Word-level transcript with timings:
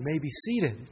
You 0.00 0.06
may 0.06 0.18
be 0.20 0.30
seated. 0.30 0.88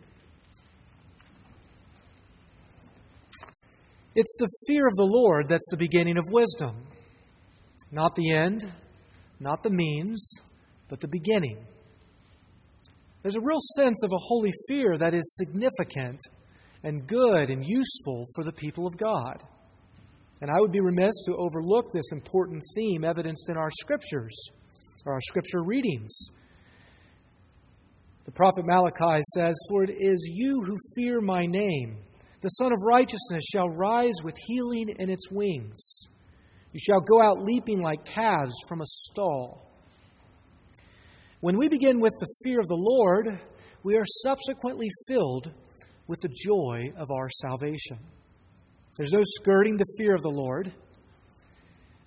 It's 4.17 4.35
the 4.37 4.49
fear 4.67 4.85
of 4.85 4.97
the 4.97 5.09
Lord 5.09 5.47
that's 5.49 5.69
the 5.71 5.77
beginning 5.77 6.19
of 6.19 6.25
wisdom. 6.33 6.89
Not 7.93 8.17
the 8.17 8.33
end, 8.33 8.73
not 9.39 9.63
the 9.63 9.71
means, 9.71 10.29
but 10.89 10.99
the 10.99 11.07
beginning. 11.07 11.65
There's 13.23 13.37
a 13.37 13.41
real 13.41 13.61
sense 13.77 14.03
of 14.03 14.11
a 14.13 14.19
holy 14.19 14.51
fear 14.67 14.99
that 14.99 15.15
is 15.15 15.37
significant 15.37 16.19
and 16.83 17.07
good 17.07 17.49
and 17.49 17.65
useful 17.65 18.27
for 18.35 18.43
the 18.43 18.51
people 18.51 18.89
of 18.89 18.97
God. 18.97 19.41
And 20.41 20.51
I 20.51 20.59
would 20.59 20.73
be 20.73 20.81
remiss 20.81 21.15
to 21.27 21.37
overlook 21.37 21.93
this 21.93 22.11
important 22.11 22.61
theme 22.75 23.05
evidenced 23.05 23.51
in 23.51 23.57
our 23.57 23.71
scriptures, 23.71 24.37
or 25.05 25.13
our 25.13 25.21
scripture 25.21 25.63
readings. 25.65 26.13
The 28.27 28.33
prophet 28.33 28.65
Malachi 28.67 29.23
says, 29.37 29.55
For 29.71 29.85
it 29.85 29.91
is 30.01 30.29
you 30.31 30.61
who 30.67 30.77
fear 30.97 31.21
my 31.21 31.47
name. 31.47 31.97
The 32.43 32.49
Sun 32.49 32.73
of 32.73 32.83
Righteousness 32.83 33.45
shall 33.53 33.69
rise 33.69 34.17
with 34.25 34.35
healing 34.47 34.89
in 34.99 35.09
its 35.09 35.31
wings. 35.31 36.09
You 36.73 36.81
shall 36.81 37.01
go 37.01 37.23
out 37.23 37.45
leaping 37.45 37.81
like 37.81 38.05
calves 38.05 38.55
from 38.69 38.81
a 38.81 38.87
stall. 38.87 39.71
When 41.41 41.57
we 41.57 41.69
begin 41.69 42.01
with 42.01 42.13
the 42.19 42.35
fear 42.43 42.59
of 42.59 42.67
the 42.67 42.77
Lord, 42.77 43.41
we 43.85 43.97
are 43.97 44.05
subsequently 44.25 44.89
filled 45.07 45.53
with 46.09 46.21
the 46.21 46.35
joy 46.45 46.93
of 46.99 47.09
our 47.13 47.29
salvation. 47.31 47.99
There's 48.97 49.13
no 49.13 49.23
skirting 49.23 49.77
the 49.77 49.95
fear 49.97 50.15
of 50.15 50.23
the 50.23 50.31
Lord. 50.31 50.73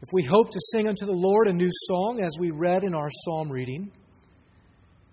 If 0.02 0.10
we 0.12 0.24
hope 0.24 0.52
to 0.52 0.60
sing 0.74 0.90
unto 0.90 1.06
the 1.06 1.14
Lord 1.14 1.48
a 1.48 1.54
new 1.54 1.72
song, 1.88 2.22
as 2.22 2.32
we 2.40 2.52
read 2.52 2.84
in 2.84 2.94
our 2.94 3.10
psalm 3.10 3.50
reading, 3.50 3.92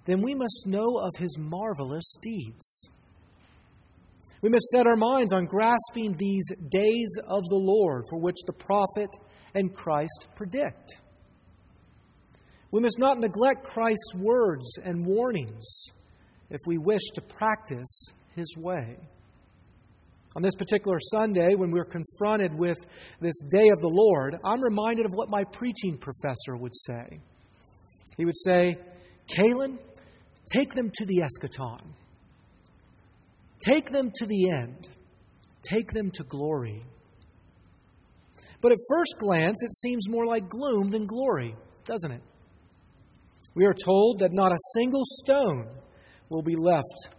then 0.07 0.23
we 0.23 0.35
must 0.35 0.67
know 0.67 0.99
of 1.03 1.15
his 1.19 1.37
marvelous 1.39 2.17
deeds. 2.23 2.89
We 4.43 4.51
must 4.51 4.67
set 4.67 4.87
our 4.87 4.97
minds 4.97 5.33
on 5.33 5.47
grasping 5.47 6.15
these 6.17 6.47
days 6.71 7.19
of 7.27 7.43
the 7.49 7.57
Lord 7.57 8.05
for 8.09 8.21
which 8.21 8.37
the 8.47 8.53
prophet 8.53 9.11
and 9.55 9.75
Christ 9.75 10.29
predict. 10.37 11.01
We 12.71 12.81
must 12.81 12.99
not 12.99 13.19
neglect 13.19 13.65
Christ's 13.65 14.15
words 14.17 14.67
and 14.85 15.05
warnings 15.05 15.67
if 16.51 16.61
we 16.67 16.79
wish 16.79 17.03
to 17.15 17.23
practice 17.23 18.09
his 18.35 18.55
way. 18.57 18.97
On 20.37 20.43
this 20.43 20.55
particular 20.55 20.99
Sunday, 21.13 21.55
when 21.55 21.71
we're 21.71 21.87
confronted 21.87 22.55
with 22.55 22.77
this 23.21 23.41
day 23.51 23.69
of 23.71 23.81
the 23.81 23.91
Lord, 23.91 24.37
I'm 24.45 24.61
reminded 24.63 25.07
of 25.07 25.13
what 25.13 25.31
my 25.31 25.45
preaching 25.45 25.97
professor 25.97 26.57
would 26.57 26.77
say. 26.77 27.19
He 28.19 28.27
would 28.27 28.37
say, 28.37 28.77
Kalen, 29.29 29.79
take 30.53 30.75
them 30.75 30.91
to 30.95 31.07
the 31.07 31.23
eschaton. 31.23 31.81
Take 33.61 33.91
them 33.91 34.11
to 34.15 34.27
the 34.27 34.51
end. 34.51 34.89
Take 35.63 35.91
them 35.93 36.11
to 36.13 36.25
glory. 36.25 36.85
But 38.61 38.73
at 38.73 38.79
first 38.89 39.17
glance, 39.19 39.63
it 39.63 39.73
seems 39.75 40.09
more 40.09 40.27
like 40.27 40.49
gloom 40.49 40.91
than 40.91 41.07
glory, 41.07 41.55
doesn't 41.85 42.13
it? 42.13 42.23
We 43.55 43.65
are 43.65 43.75
told 43.75 44.21
that 44.21 44.33
not 44.33 44.53
a 44.53 44.59
single 44.75 45.03
stone 45.05 45.69
will 46.29 46.43
be 46.43 46.57
left 46.57 47.17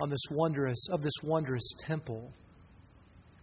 on 0.00 0.08
this 0.08 0.22
wondrous 0.30 0.86
of 0.92 1.02
this 1.02 1.14
wondrous 1.22 1.68
temple. 1.78 2.32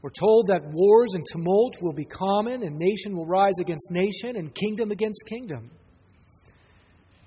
We're 0.01 0.11
told 0.11 0.47
that 0.47 0.61
wars 0.71 1.13
and 1.15 1.25
tumult 1.25 1.75
will 1.81 1.93
be 1.93 2.05
common, 2.05 2.63
and 2.63 2.77
nation 2.77 3.17
will 3.17 3.25
rise 3.25 3.59
against 3.59 3.91
nation, 3.91 4.35
and 4.35 4.53
kingdom 4.53 4.91
against 4.91 5.25
kingdom. 5.25 5.71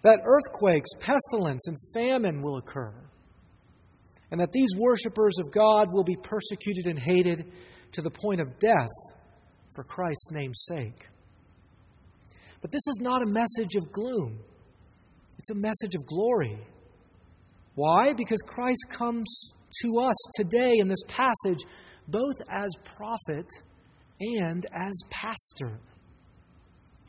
That 0.03 0.21
earthquakes, 0.25 0.89
pestilence, 0.99 1.67
and 1.69 1.77
famine 1.93 2.43
will 2.43 2.57
occur. 2.57 2.95
And 4.31 4.41
that 4.41 4.53
these 4.53 4.71
worshippers 4.79 5.35
of 5.41 5.53
God 5.53 5.93
will 5.93 6.05
be 6.05 6.17
persecuted 6.23 6.87
and 6.87 6.99
hated 6.99 7.53
to 7.93 8.03
the 8.03 8.11
point 8.11 8.41
of 8.41 8.59
death 8.59 8.89
for 9.75 9.85
Christ's 9.85 10.31
name's 10.31 10.65
sake. 10.69 11.09
But 12.63 12.71
this 12.71 12.87
is 12.87 12.99
not 13.01 13.23
a 13.23 13.27
message 13.27 13.77
of 13.77 13.93
gloom, 13.93 14.39
it's 15.39 15.51
a 15.51 15.55
message 15.55 15.95
of 15.95 16.07
glory. 16.07 16.59
Why? 17.75 18.13
Because 18.17 18.41
Christ 18.47 18.87
comes 18.91 19.53
to 19.83 20.01
us 20.01 20.17
today 20.35 20.73
in 20.79 20.89
this 20.89 21.03
passage 21.09 21.65
both 22.09 22.37
as 22.51 22.69
prophet 22.85 23.47
and 24.21 24.67
as 24.75 24.93
pastor. 25.09 25.81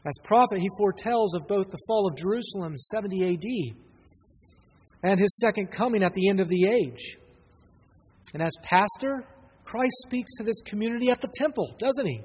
As 0.06 0.13
prophet, 0.23 0.59
he 0.59 0.69
foretells 0.78 1.35
of 1.35 1.47
both 1.47 1.69
the 1.69 1.78
fall 1.88 2.07
of 2.07 2.17
Jerusalem 2.17 2.75
70 2.78 3.34
AD 3.34 3.75
and 5.03 5.19
his 5.19 5.38
second 5.39 5.67
coming 5.72 6.03
at 6.03 6.13
the 6.13 6.29
end 6.29 6.39
of 6.39 6.47
the 6.47 6.66
age. 6.66 7.17
And 8.34 8.41
as 8.41 8.51
pastor, 8.63 9.25
Christ 9.63 9.94
speaks 10.07 10.31
to 10.38 10.44
this 10.44 10.61
community 10.66 11.09
at 11.09 11.22
the 11.22 11.31
temple, 11.35 11.75
doesn't 11.78 12.07
he? 12.07 12.22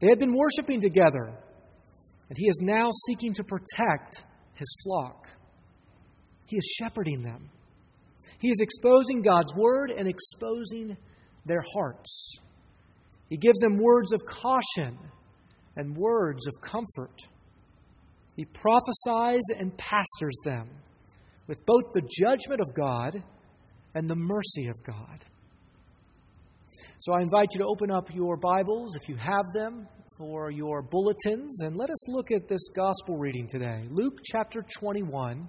They 0.00 0.08
had 0.08 0.18
been 0.18 0.34
worshiping 0.34 0.80
together, 0.80 1.24
and 2.28 2.36
he 2.36 2.46
is 2.46 2.60
now 2.62 2.90
seeking 3.06 3.32
to 3.34 3.44
protect 3.44 4.24
his 4.54 4.68
flock. 4.84 5.26
He 6.46 6.56
is 6.56 6.76
shepherding 6.78 7.22
them. 7.22 7.50
He 8.40 8.48
is 8.48 8.60
exposing 8.60 9.22
God's 9.22 9.52
word 9.56 9.90
and 9.90 10.06
exposing 10.06 10.96
their 11.46 11.62
hearts. 11.74 12.36
He 13.28 13.36
gives 13.36 13.58
them 13.58 13.78
words 13.78 14.12
of 14.12 14.20
caution 14.26 14.98
and 15.78 15.96
words 15.96 16.46
of 16.46 16.60
comfort. 16.60 17.16
He 18.36 18.44
prophesies 18.44 19.40
and 19.58 19.76
pastors 19.78 20.36
them 20.44 20.68
with 21.46 21.64
both 21.64 21.84
the 21.94 22.02
judgment 22.02 22.60
of 22.60 22.74
God 22.74 23.22
and 23.94 24.08
the 24.08 24.14
mercy 24.14 24.68
of 24.68 24.76
God. 24.84 25.24
So 27.00 27.14
I 27.14 27.22
invite 27.22 27.48
you 27.54 27.60
to 27.60 27.66
open 27.66 27.90
up 27.90 28.12
your 28.12 28.36
Bibles, 28.36 28.96
if 28.96 29.08
you 29.08 29.16
have 29.16 29.44
them, 29.54 29.88
or 30.20 30.50
your 30.50 30.82
bulletins, 30.82 31.62
and 31.62 31.76
let 31.76 31.90
us 31.90 32.08
look 32.08 32.32
at 32.32 32.48
this 32.48 32.68
gospel 32.74 33.16
reading 33.16 33.46
today. 33.48 33.84
Luke 33.88 34.18
chapter 34.24 34.64
21, 34.80 35.48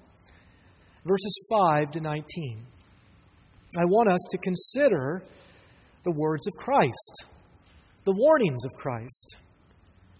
verses 1.06 1.42
5 1.50 1.92
to 1.92 2.02
19. 2.02 2.66
I 3.78 3.86
want 3.86 4.12
us 4.12 4.28
to 4.32 4.38
consider 4.38 5.24
the 6.04 6.14
words 6.16 6.48
of 6.48 6.54
Christ, 6.64 7.26
the 8.06 8.14
warnings 8.16 8.64
of 8.66 8.72
Christ, 8.80 9.38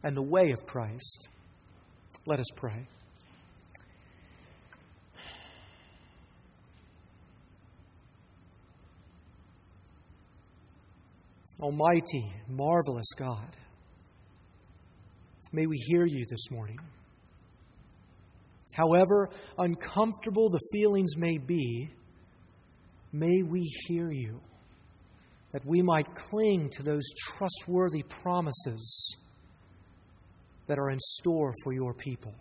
and 0.04 0.16
the 0.16 0.22
way 0.22 0.52
of 0.52 0.66
Christ. 0.66 1.28
Let 2.26 2.40
us 2.40 2.48
pray. 2.56 2.88
Almighty, 11.60 12.34
marvelous 12.48 13.14
God, 13.18 13.58
may 15.52 15.66
we 15.66 15.76
hear 15.78 16.06
you 16.06 16.26
this 16.30 16.50
morning. 16.52 16.78
However 18.72 19.30
uncomfortable 19.58 20.50
the 20.50 20.62
feelings 20.72 21.18
may 21.18 21.38
be, 21.38 21.90
may 23.12 23.42
we 23.42 23.62
hear 23.88 24.10
you 24.10 24.40
that 25.52 25.66
we 25.66 25.82
might 25.82 26.08
cling 26.16 26.70
to 26.70 26.84
those 26.84 27.04
trustworthy 27.36 28.04
promises 28.04 29.16
that 30.70 30.80
are 30.80 30.92
in 30.92 31.00
store 31.00 31.54
for 31.64 31.74
your 31.74 31.94
people. 31.94 32.34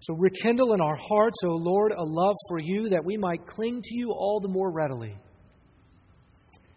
So 0.00 0.14
rekindle 0.14 0.74
in 0.74 0.82
our 0.82 0.96
hearts, 0.96 1.38
O 1.44 1.48
Lord, 1.48 1.92
a 1.92 2.04
love 2.04 2.36
for 2.48 2.58
you 2.58 2.90
that 2.90 3.04
we 3.04 3.16
might 3.16 3.46
cling 3.46 3.80
to 3.82 3.98
you 3.98 4.10
all 4.10 4.38
the 4.38 4.48
more 4.48 4.70
readily. 4.70 5.16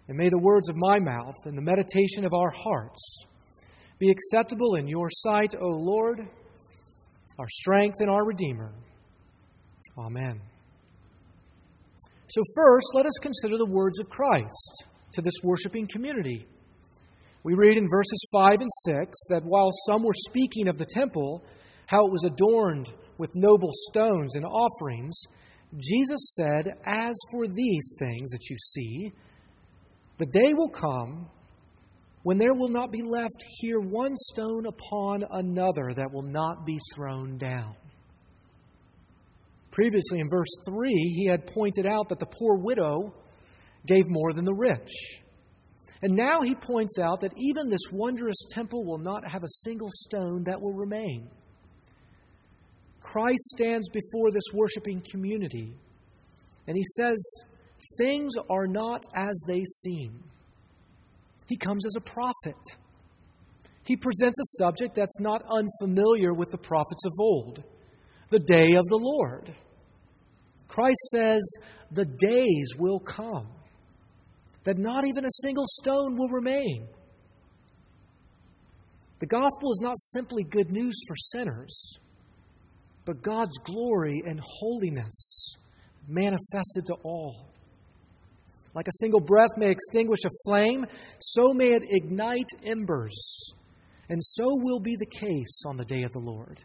And 0.07 0.17
may 0.17 0.29
the 0.29 0.39
words 0.39 0.69
of 0.69 0.77
my 0.77 0.99
mouth 0.99 1.35
and 1.43 1.57
the 1.57 1.61
meditation 1.61 2.25
of 2.25 2.33
our 2.33 2.51
hearts 2.55 3.25
be 3.99 4.09
acceptable 4.09 4.75
in 4.75 4.87
your 4.87 5.09
sight, 5.11 5.53
O 5.59 5.67
Lord, 5.67 6.21
our 7.37 7.47
strength 7.49 7.97
and 7.99 8.09
our 8.09 8.25
Redeemer. 8.25 8.71
Amen. 9.99 10.39
So, 12.29 12.41
first, 12.55 12.87
let 12.93 13.05
us 13.05 13.19
consider 13.21 13.57
the 13.57 13.69
words 13.69 13.99
of 13.99 14.09
Christ 14.09 14.85
to 15.13 15.21
this 15.21 15.33
worshiping 15.43 15.87
community. 15.91 16.45
We 17.47 17.53
read 17.53 17.77
in 17.77 17.87
verses 17.87 18.19
5 18.33 18.57
and 18.59 18.69
6 19.05 19.17
that 19.29 19.45
while 19.45 19.69
some 19.87 20.03
were 20.03 20.11
speaking 20.13 20.67
of 20.67 20.77
the 20.77 20.85
temple, 20.85 21.45
how 21.85 22.05
it 22.05 22.11
was 22.11 22.25
adorned 22.25 22.91
with 23.17 23.31
noble 23.35 23.71
stones 23.89 24.35
and 24.35 24.43
offerings, 24.43 25.17
Jesus 25.77 26.35
said, 26.35 26.73
As 26.85 27.15
for 27.31 27.47
these 27.47 27.93
things 27.99 28.31
that 28.31 28.49
you 28.49 28.57
see, 28.59 29.13
the 30.17 30.25
day 30.25 30.53
will 30.55 30.67
come 30.67 31.29
when 32.23 32.37
there 32.37 32.53
will 32.53 32.67
not 32.67 32.91
be 32.91 33.01
left 33.01 33.41
here 33.61 33.79
one 33.79 34.17
stone 34.33 34.65
upon 34.65 35.23
another 35.31 35.93
that 35.95 36.11
will 36.11 36.29
not 36.29 36.65
be 36.65 36.77
thrown 36.93 37.37
down. 37.37 37.77
Previously, 39.71 40.19
in 40.19 40.29
verse 40.29 40.53
3, 40.65 40.91
he 40.91 41.29
had 41.31 41.47
pointed 41.47 41.85
out 41.85 42.09
that 42.09 42.19
the 42.19 42.25
poor 42.25 42.57
widow 42.57 43.13
gave 43.87 44.03
more 44.09 44.33
than 44.33 44.43
the 44.43 44.53
rich. 44.53 45.21
And 46.01 46.15
now 46.15 46.41
he 46.41 46.53
points 46.53 46.99
out 46.99 47.21
that 47.21 47.33
even 47.37 47.69
this 47.69 47.91
wondrous 47.91 48.37
temple 48.51 48.85
will 48.85 48.99
not 48.99 49.29
have 49.29 49.43
a 49.43 49.49
single 49.63 49.89
stone 49.91 50.43
that 50.45 50.61
will 50.61 50.73
remain. 50.73 51.29
Christ 53.01 53.43
stands 53.55 53.89
before 53.89 54.31
this 54.31 54.53
worshiping 54.53 55.01
community, 55.09 55.73
And 56.67 56.75
he 56.75 56.83
says, 56.95 57.45
Things 57.97 58.33
are 58.49 58.67
not 58.67 59.03
as 59.15 59.41
they 59.47 59.63
seem. 59.63 60.23
He 61.47 61.55
comes 61.55 61.85
as 61.85 61.95
a 61.95 62.01
prophet. 62.01 62.61
He 63.85 63.95
presents 63.95 64.39
a 64.39 64.63
subject 64.63 64.95
that's 64.95 65.19
not 65.21 65.41
unfamiliar 65.49 66.33
with 66.33 66.51
the 66.51 66.57
prophets 66.57 67.05
of 67.05 67.13
old 67.19 67.63
the 68.29 68.39
day 68.39 68.73
of 68.75 68.85
the 68.85 68.99
Lord. 69.01 69.55
Christ 70.67 70.99
says, 71.11 71.49
The 71.91 72.05
days 72.05 72.73
will 72.77 72.99
come, 72.99 73.47
that 74.67 74.77
not 74.77 75.05
even 75.07 75.23
a 75.23 75.31
single 75.31 75.63
stone 75.65 76.17
will 76.17 76.27
remain. 76.27 76.85
The 79.19 79.25
gospel 79.25 79.71
is 79.71 79.79
not 79.81 79.97
simply 79.97 80.43
good 80.43 80.69
news 80.69 80.93
for 81.07 81.15
sinners, 81.15 81.93
but 83.05 83.23
God's 83.23 83.57
glory 83.63 84.21
and 84.25 84.41
holiness 84.43 85.55
manifested 86.09 86.85
to 86.87 86.95
all. 87.03 87.47
Like 88.75 88.89
a 88.89 88.97
single 88.99 89.21
breath 89.21 89.51
may 89.55 89.71
extinguish 89.71 90.19
a 90.25 90.29
flame, 90.45 90.85
so 91.21 91.53
may 91.53 91.69
it 91.69 91.83
ignite 91.87 92.49
embers. 92.65 93.53
And 94.09 94.21
so 94.21 94.43
will 94.47 94.81
be 94.81 94.97
the 94.97 95.27
case 95.27 95.61
on 95.65 95.77
the 95.77 95.85
day 95.85 96.03
of 96.03 96.11
the 96.11 96.19
Lord. 96.19 96.61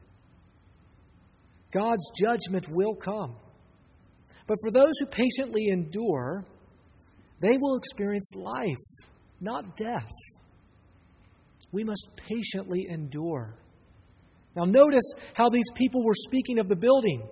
God's 1.72 2.10
judgment 2.20 2.66
will 2.68 2.96
come. 2.96 3.36
But 4.48 4.58
for 4.60 4.72
those 4.72 4.92
who 4.98 5.06
patiently 5.06 5.68
endure, 5.70 6.44
they 7.42 7.58
will 7.60 7.76
experience 7.76 8.30
life, 8.34 9.08
not 9.40 9.76
death. 9.76 10.10
We 11.72 11.84
must 11.84 12.08
patiently 12.28 12.86
endure. 12.88 13.56
Now, 14.54 14.64
notice 14.64 15.12
how 15.34 15.48
these 15.48 15.70
people 15.74 16.04
were 16.04 16.14
speaking 16.14 16.58
of 16.58 16.68
the 16.68 16.76
building. 16.76 17.22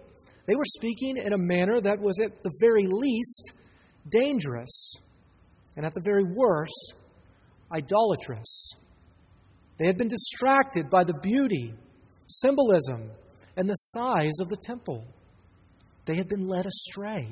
They 0.47 0.55
were 0.55 0.65
speaking 0.65 1.17
in 1.17 1.33
a 1.33 1.39
manner 1.39 1.81
that 1.81 2.01
was, 2.01 2.19
at 2.25 2.43
the 2.43 2.51
very 2.61 2.87
least, 2.87 3.53
dangerous, 4.11 4.95
and 5.77 5.87
at 5.87 5.95
the 5.95 6.01
very 6.03 6.25
worst, 6.35 6.95
idolatrous. 7.73 8.73
They 9.79 9.87
had 9.87 9.97
been 9.97 10.09
distracted 10.09 10.91
by 10.91 11.05
the 11.05 11.15
beauty, 11.23 11.73
symbolism, 12.27 13.11
and 13.57 13.69
the 13.69 13.75
size 13.75 14.41
of 14.43 14.49
the 14.49 14.59
temple. 14.61 15.05
They 16.07 16.17
had 16.17 16.29
been 16.29 16.49
led 16.49 16.67
astray. 16.67 17.29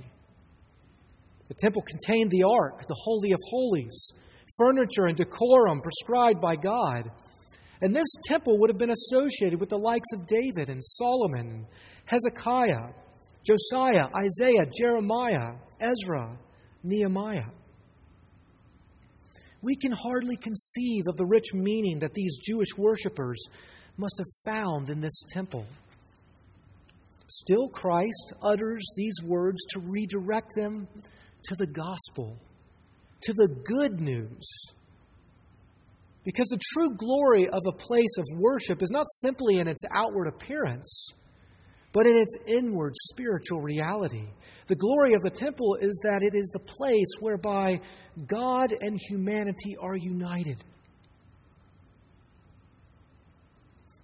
The 1.48 1.54
temple 1.54 1.82
contained 1.82 2.30
the 2.30 2.44
ark, 2.44 2.86
the 2.86 3.00
Holy 3.04 3.32
of 3.32 3.38
Holies, 3.50 4.12
furniture 4.56 5.06
and 5.06 5.16
decorum 5.16 5.80
prescribed 5.80 6.40
by 6.40 6.56
God. 6.56 7.10
And 7.80 7.94
this 7.94 8.08
temple 8.26 8.58
would 8.58 8.70
have 8.70 8.78
been 8.78 8.90
associated 8.90 9.58
with 9.60 9.70
the 9.70 9.78
likes 9.78 10.08
of 10.14 10.26
David 10.26 10.68
and 10.68 10.82
Solomon, 10.82 11.66
Hezekiah, 12.04 12.92
Josiah, 13.44 14.08
Isaiah, 14.14 14.66
Jeremiah, 14.78 15.54
Ezra, 15.80 16.36
Nehemiah. 16.82 17.50
We 19.62 19.74
can 19.76 19.92
hardly 19.92 20.36
conceive 20.36 21.04
of 21.08 21.16
the 21.16 21.26
rich 21.26 21.54
meaning 21.54 21.98
that 22.00 22.14
these 22.14 22.38
Jewish 22.44 22.76
worshippers 22.76 23.42
must 23.96 24.14
have 24.18 24.54
found 24.54 24.90
in 24.90 25.00
this 25.00 25.22
temple. 25.30 25.66
Still, 27.26 27.68
Christ 27.68 28.32
utters 28.42 28.84
these 28.96 29.16
words 29.24 29.58
to 29.70 29.80
redirect 29.80 30.54
them 30.54 30.88
to 31.44 31.54
the 31.56 31.66
gospel 31.66 32.38
to 33.22 33.32
the 33.32 33.48
good 33.64 34.00
news. 34.00 34.48
Because 36.24 36.48
the 36.48 36.60
true 36.74 36.94
glory 36.94 37.48
of 37.48 37.62
a 37.66 37.72
place 37.72 38.18
of 38.18 38.38
worship 38.38 38.82
is 38.82 38.90
not 38.90 39.06
simply 39.08 39.58
in 39.58 39.68
its 39.68 39.82
outward 39.94 40.28
appearance, 40.28 41.08
but 41.92 42.06
in 42.06 42.16
its 42.16 42.36
inward 42.46 42.92
spiritual 42.94 43.60
reality. 43.60 44.26
The 44.66 44.76
glory 44.76 45.14
of 45.14 45.22
the 45.22 45.30
temple 45.30 45.78
is 45.80 45.98
that 46.02 46.22
it 46.22 46.36
is 46.36 46.48
the 46.52 46.58
place 46.58 47.12
whereby 47.20 47.80
God 48.26 48.74
and 48.78 49.00
humanity 49.08 49.76
are 49.80 49.96
united. 49.96 50.62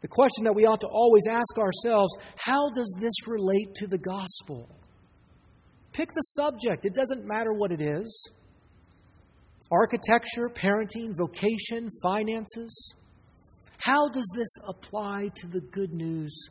The 0.00 0.08
question 0.08 0.44
that 0.44 0.54
we 0.54 0.66
ought 0.66 0.80
to 0.80 0.86
always 0.86 1.24
ask 1.30 1.58
ourselves 1.58 2.14
how 2.36 2.70
does 2.70 2.94
this 3.00 3.26
relate 3.26 3.74
to 3.76 3.86
the 3.86 3.98
gospel? 3.98 4.68
Pick 5.94 6.08
the 6.08 6.22
subject, 6.22 6.84
it 6.84 6.92
doesn't 6.92 7.24
matter 7.24 7.52
what 7.54 7.70
it 7.70 7.80
is 7.80 8.30
architecture, 9.70 10.50
parenting, 10.50 11.12
vocation, 11.16 11.88
finances. 12.02 12.94
How 13.78 14.08
does 14.08 14.28
this 14.36 14.54
apply 14.68 15.30
to 15.36 15.48
the 15.48 15.60
good 15.60 15.92
news 15.92 16.48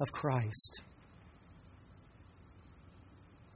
of 0.00 0.12
Christ? 0.12 0.82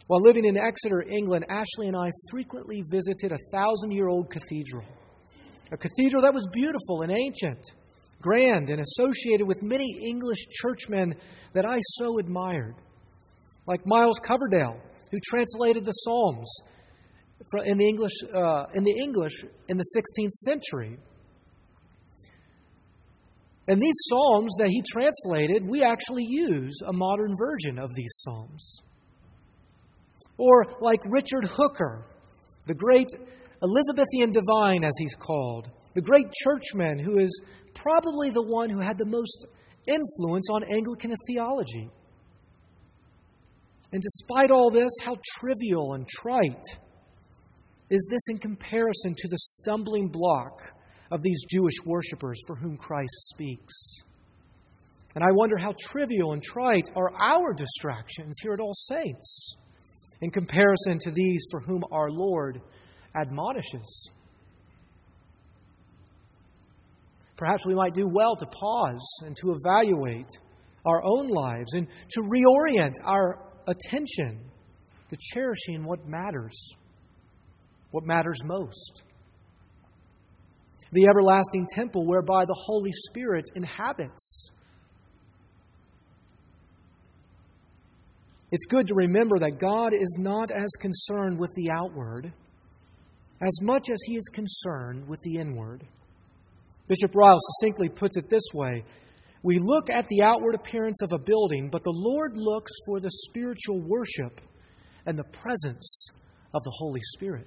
While 0.06 0.20
living 0.20 0.44
in 0.44 0.56
Exeter, 0.56 1.02
England, 1.02 1.46
Ashley 1.48 1.88
and 1.88 1.96
I 1.96 2.10
frequently 2.30 2.82
visited 2.88 3.32
a 3.32 3.50
thousand 3.50 3.90
year 3.90 4.08
old 4.08 4.30
cathedral. 4.30 4.84
A 5.72 5.76
cathedral 5.76 6.22
that 6.22 6.32
was 6.34 6.46
beautiful 6.52 7.02
and 7.02 7.10
ancient, 7.10 7.64
grand, 8.22 8.70
and 8.70 8.80
associated 8.80 9.46
with 9.48 9.62
many 9.62 9.88
English 10.06 10.46
churchmen 10.50 11.14
that 11.54 11.66
I 11.66 11.78
so 11.80 12.20
admired, 12.20 12.76
like 13.66 13.80
Miles 13.84 14.20
Coverdale, 14.20 14.80
who 15.10 15.18
translated 15.24 15.84
the 15.84 15.92
Psalms 15.92 16.48
in 17.64 17.76
the 17.76 17.88
English, 17.88 18.12
uh, 18.34 18.66
in 18.74 18.84
the 18.84 18.94
English 19.02 19.44
in 19.68 19.76
the 19.76 19.84
16th 19.96 20.32
century. 20.32 20.98
And 23.68 23.82
these 23.82 23.98
psalms 24.08 24.54
that 24.58 24.68
he 24.68 24.82
translated, 24.88 25.68
we 25.68 25.82
actually 25.82 26.24
use 26.28 26.80
a 26.86 26.92
modern 26.92 27.34
version 27.36 27.78
of 27.78 27.90
these 27.94 28.12
psalms. 28.18 28.80
Or 30.38 30.66
like 30.80 31.00
Richard 31.10 31.46
Hooker, 31.46 32.06
the 32.66 32.74
great 32.74 33.08
Elizabethan 33.62 34.32
divine, 34.32 34.84
as 34.84 34.94
he's 34.98 35.16
called, 35.16 35.70
the 35.94 36.02
great 36.02 36.26
churchman 36.44 36.98
who 36.98 37.18
is 37.18 37.40
probably 37.74 38.30
the 38.30 38.42
one 38.42 38.70
who 38.70 38.80
had 38.80 38.98
the 38.98 39.06
most 39.06 39.46
influence 39.88 40.46
on 40.52 40.62
Anglican 40.64 41.14
theology. 41.26 41.90
And 43.92 44.02
despite 44.02 44.50
all 44.50 44.70
this, 44.70 44.90
how 45.04 45.16
trivial 45.38 45.94
and 45.94 46.06
trite 46.08 46.64
is 47.88 48.06
this 48.10 48.28
in 48.28 48.38
comparison 48.38 49.14
to 49.16 49.28
the 49.28 49.38
stumbling 49.38 50.08
block 50.08 50.60
of 51.10 51.22
these 51.22 51.44
Jewish 51.48 51.76
worshippers 51.84 52.40
for 52.46 52.56
whom 52.56 52.76
Christ 52.76 53.14
speaks? 53.28 54.02
And 55.14 55.24
I 55.24 55.30
wonder 55.32 55.56
how 55.56 55.72
trivial 55.78 56.32
and 56.32 56.42
trite 56.42 56.90
are 56.94 57.10
our 57.14 57.54
distractions 57.54 58.36
here 58.42 58.52
at 58.52 58.60
All 58.60 58.74
Saints 58.74 59.56
in 60.20 60.30
comparison 60.30 60.98
to 61.00 61.10
these 61.10 61.44
for 61.50 61.60
whom 61.60 61.82
our 61.90 62.10
Lord 62.10 62.60
admonishes. 63.14 64.10
Perhaps 67.36 67.66
we 67.66 67.74
might 67.74 67.92
do 67.94 68.08
well 68.08 68.34
to 68.34 68.46
pause 68.46 69.08
and 69.22 69.36
to 69.36 69.52
evaluate 69.52 70.30
our 70.84 71.02
own 71.04 71.28
lives 71.28 71.74
and 71.74 71.86
to 72.10 72.20
reorient 72.22 72.94
our 73.04 73.45
attention 73.66 74.40
to 75.10 75.16
cherishing 75.16 75.84
what 75.84 76.06
matters 76.06 76.74
what 77.96 78.04
matters 78.04 78.38
most. 78.44 79.04
The 80.92 81.06
everlasting 81.06 81.66
temple 81.74 82.06
whereby 82.06 82.44
the 82.44 82.56
Holy 82.66 82.92
Spirit 82.92 83.44
inhabits. 83.54 84.50
It's 88.52 88.66
good 88.66 88.86
to 88.88 88.94
remember 88.94 89.38
that 89.38 89.58
God 89.58 89.94
is 89.94 90.16
not 90.18 90.50
as 90.50 90.70
concerned 90.78 91.38
with 91.38 91.50
the 91.54 91.70
outward 91.70 92.32
as 93.40 93.58
much 93.62 93.90
as 93.90 93.98
he 94.06 94.16
is 94.16 94.28
concerned 94.32 95.08
with 95.08 95.20
the 95.22 95.36
inward. 95.36 95.84
Bishop 96.88 97.14
Ryle 97.14 97.38
succinctly 97.40 97.88
puts 97.88 98.16
it 98.16 98.28
this 98.28 98.44
way 98.54 98.84
We 99.46 99.60
look 99.60 99.88
at 99.90 100.08
the 100.08 100.22
outward 100.24 100.56
appearance 100.56 101.02
of 101.02 101.12
a 101.12 101.22
building, 101.22 101.68
but 101.70 101.84
the 101.84 101.94
Lord 101.94 102.36
looks 102.36 102.72
for 102.84 102.98
the 102.98 103.12
spiritual 103.28 103.80
worship 103.80 104.40
and 105.06 105.16
the 105.16 105.22
presence 105.22 106.08
of 106.52 106.64
the 106.64 106.72
Holy 106.76 107.00
Spirit. 107.14 107.46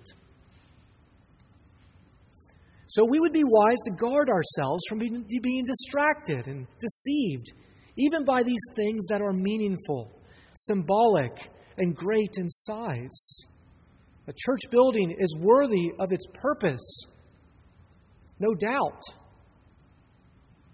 So 2.88 3.04
we 3.12 3.20
would 3.20 3.34
be 3.34 3.44
wise 3.44 3.80
to 3.84 3.92
guard 3.92 4.30
ourselves 4.30 4.82
from 4.88 5.00
being, 5.00 5.66
distracted 5.66 6.48
and 6.48 6.68
deceived, 6.80 7.52
even 7.98 8.24
by 8.24 8.44
these 8.44 8.64
things 8.78 9.06
that 9.10 9.22
are 9.22 9.34
meaningful, 9.34 10.10
symbolic, 10.56 11.50
and 11.78 11.94
great 11.94 12.38
in 12.38 12.48
size. 12.48 13.42
A 14.30 14.32
church 14.32 14.62
building 14.72 15.18
is 15.20 15.36
worthy 15.38 15.92
of 16.00 16.14
its 16.14 16.28
purpose, 16.34 17.02
no 18.40 18.56
doubt. 18.56 19.04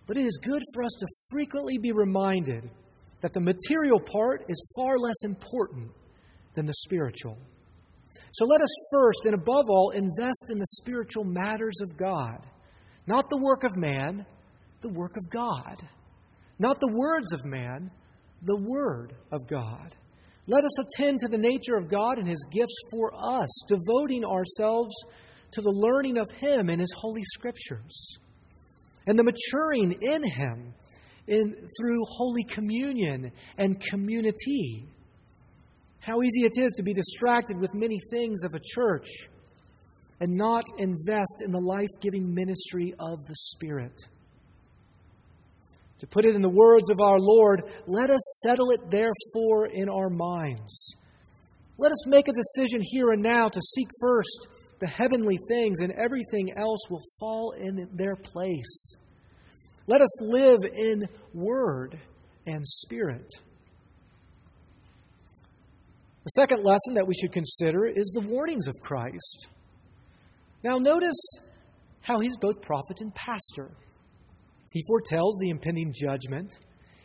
But 0.07 0.17
it 0.17 0.25
is 0.25 0.39
good 0.43 0.61
for 0.73 0.83
us 0.83 0.93
to 0.99 1.07
frequently 1.31 1.77
be 1.77 1.91
reminded 1.91 2.69
that 3.21 3.33
the 3.33 3.39
material 3.39 3.99
part 3.99 4.45
is 4.47 4.63
far 4.75 4.97
less 4.97 5.23
important 5.23 5.91
than 6.55 6.65
the 6.65 6.73
spiritual. 6.73 7.37
So 8.31 8.45
let 8.45 8.61
us 8.61 8.69
first 8.91 9.25
and 9.25 9.33
above 9.33 9.65
all 9.69 9.91
invest 9.91 10.45
in 10.51 10.59
the 10.59 10.65
spiritual 10.81 11.23
matters 11.23 11.81
of 11.81 11.97
God, 11.97 12.45
not 13.07 13.29
the 13.29 13.41
work 13.41 13.63
of 13.63 13.75
man, 13.75 14.25
the 14.81 14.89
work 14.89 15.17
of 15.17 15.29
God, 15.29 15.81
not 16.59 16.79
the 16.79 16.93
words 16.93 17.33
of 17.33 17.45
man, 17.45 17.91
the 18.43 18.55
Word 18.55 19.13
of 19.31 19.47
God. 19.49 19.95
Let 20.47 20.63
us 20.63 20.79
attend 20.79 21.19
to 21.21 21.27
the 21.27 21.37
nature 21.37 21.75
of 21.75 21.89
God 21.89 22.19
and 22.19 22.27
His 22.27 22.45
gifts 22.51 22.79
for 22.91 23.11
us, 23.15 23.49
devoting 23.67 24.23
ourselves 24.23 24.93
to 25.51 25.61
the 25.61 25.71
learning 25.71 26.17
of 26.17 26.27
Him 26.37 26.69
and 26.69 26.79
His 26.79 26.93
holy 26.95 27.23
scriptures, 27.23 28.19
and 29.07 29.17
the 29.17 29.23
maturing 29.23 29.97
in 30.01 30.23
Him 30.23 30.73
in, 31.27 31.55
through 31.77 32.03
Holy 32.07 32.43
Communion 32.43 33.31
and 33.57 33.81
community. 33.81 34.85
How 35.99 36.21
easy 36.21 36.43
it 36.43 36.61
is 36.61 36.73
to 36.73 36.83
be 36.83 36.93
distracted 36.93 37.59
with 37.59 37.73
many 37.73 37.97
things 38.11 38.43
of 38.43 38.53
a 38.53 38.59
church 38.63 39.07
and 40.19 40.35
not 40.35 40.63
invest 40.77 41.41
in 41.43 41.51
the 41.51 41.59
life 41.59 41.89
giving 42.01 42.33
ministry 42.33 42.93
of 42.99 43.19
the 43.27 43.35
Spirit. 43.35 43.99
To 45.99 46.07
put 46.07 46.25
it 46.25 46.35
in 46.35 46.41
the 46.41 46.49
words 46.49 46.89
of 46.91 46.99
our 46.99 47.19
Lord, 47.19 47.63
let 47.87 48.09
us 48.09 48.41
settle 48.45 48.71
it 48.71 48.81
therefore 48.91 49.67
in 49.67 49.89
our 49.89 50.09
minds. 50.09 50.95
Let 51.77 51.91
us 51.91 52.07
make 52.07 52.27
a 52.27 52.33
decision 52.33 52.81
here 52.83 53.11
and 53.11 53.21
now 53.21 53.49
to 53.49 53.61
seek 53.61 53.87
first 53.99 54.47
the 54.79 54.87
heavenly 54.87 55.37
things, 55.47 55.81
and 55.81 55.91
everything 55.93 56.53
else 56.57 56.79
will 56.89 57.01
fall 57.19 57.53
in 57.57 57.89
their 57.93 58.15
place. 58.15 58.95
Let 59.87 60.01
us 60.01 60.21
live 60.21 60.59
in 60.75 61.07
word 61.33 61.99
and 62.45 62.67
spirit. 62.67 63.27
The 66.23 66.41
second 66.41 66.63
lesson 66.63 66.95
that 66.95 67.07
we 67.07 67.13
should 67.13 67.31
consider 67.31 67.85
is 67.85 68.11
the 68.15 68.27
warnings 68.27 68.67
of 68.67 68.73
Christ. 68.81 69.47
Now, 70.63 70.77
notice 70.79 71.39
how 72.01 72.19
he's 72.19 72.35
both 72.37 72.61
prophet 72.63 73.01
and 73.01 73.13
pastor. 73.13 73.71
He 74.73 74.83
foretells 74.87 75.37
the 75.39 75.51
impending 75.51 75.93
judgment, 75.93 76.57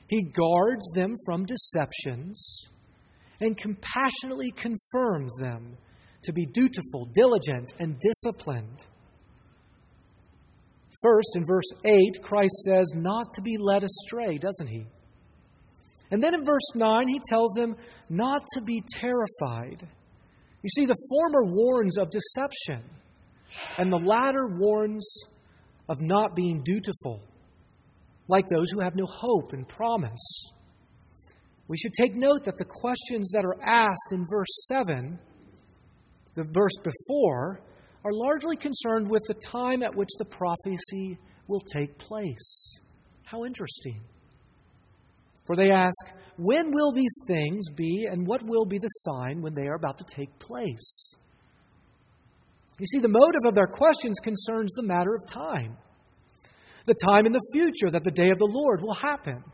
he 0.08 0.24
guards 0.24 0.90
them 0.94 1.14
from 1.24 1.44
deceptions, 1.44 2.64
and 3.40 3.56
compassionately 3.56 4.50
confirms 4.50 5.32
them 5.38 5.76
to 6.22 6.32
be 6.32 6.46
dutiful, 6.46 7.06
diligent, 7.14 7.72
and 7.78 7.98
disciplined. 8.00 8.84
First, 11.02 11.30
in 11.36 11.46
verse 11.46 11.70
8, 11.84 12.22
Christ 12.22 12.54
says 12.66 12.92
not 12.94 13.32
to 13.34 13.42
be 13.42 13.56
led 13.58 13.84
astray, 13.84 14.36
doesn't 14.36 14.66
he? 14.66 14.86
And 16.10 16.22
then 16.22 16.34
in 16.34 16.44
verse 16.44 16.74
9, 16.74 17.08
he 17.08 17.20
tells 17.28 17.52
them 17.54 17.76
not 18.08 18.42
to 18.54 18.60
be 18.60 18.82
terrified. 19.00 19.88
You 20.62 20.68
see, 20.68 20.84
the 20.84 20.96
former 21.08 21.54
warns 21.54 21.96
of 21.96 22.10
deception, 22.10 22.82
and 23.78 23.90
the 23.90 23.96
latter 23.96 24.48
warns 24.58 25.08
of 25.88 25.98
not 26.00 26.36
being 26.36 26.62
dutiful, 26.62 27.20
like 28.28 28.48
those 28.48 28.70
who 28.70 28.80
have 28.82 28.94
no 28.94 29.06
hope 29.06 29.52
and 29.52 29.66
promise. 29.66 30.52
We 31.66 31.78
should 31.78 31.94
take 31.94 32.14
note 32.14 32.44
that 32.44 32.58
the 32.58 32.64
questions 32.64 33.30
that 33.32 33.44
are 33.44 33.62
asked 33.64 34.12
in 34.12 34.26
verse 34.30 34.66
7, 34.68 35.18
the 36.34 36.44
verse 36.52 36.76
before, 36.82 37.60
are 38.04 38.12
largely 38.12 38.56
concerned 38.56 39.10
with 39.10 39.22
the 39.28 39.34
time 39.34 39.82
at 39.82 39.94
which 39.94 40.08
the 40.18 40.24
prophecy 40.24 41.18
will 41.48 41.60
take 41.72 41.98
place. 41.98 42.80
How 43.26 43.44
interesting. 43.44 44.00
For 45.46 45.56
they 45.56 45.70
ask, 45.70 46.06
When 46.36 46.70
will 46.70 46.92
these 46.92 47.14
things 47.26 47.68
be, 47.76 48.06
and 48.10 48.26
what 48.26 48.42
will 48.44 48.64
be 48.64 48.78
the 48.78 48.88
sign 48.88 49.42
when 49.42 49.54
they 49.54 49.66
are 49.66 49.74
about 49.74 49.98
to 49.98 50.04
take 50.04 50.38
place? 50.38 51.14
You 52.78 52.86
see, 52.86 53.00
the 53.00 53.08
motive 53.08 53.44
of 53.44 53.54
their 53.54 53.66
questions 53.66 54.16
concerns 54.22 54.72
the 54.72 54.82
matter 54.82 55.14
of 55.14 55.26
time, 55.26 55.76
the 56.86 56.94
time 57.04 57.26
in 57.26 57.32
the 57.32 57.50
future 57.52 57.90
that 57.90 58.04
the 58.04 58.10
day 58.10 58.30
of 58.30 58.38
the 58.38 58.50
Lord 58.50 58.80
will 58.80 58.94
happen. 58.94 59.44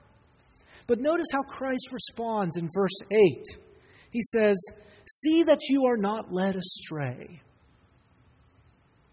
But 0.86 1.00
notice 1.00 1.26
how 1.32 1.42
Christ 1.42 1.92
responds 1.92 2.56
in 2.56 2.70
verse 2.72 2.96
8. 3.10 3.58
He 4.12 4.20
says, 4.22 4.56
See 5.08 5.44
that 5.44 5.60
you 5.68 5.86
are 5.86 5.96
not 5.96 6.32
led 6.32 6.56
astray. 6.56 7.40